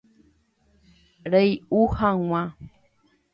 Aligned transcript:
Rey'u 1.31 1.81
hag̃ua. 1.97 2.43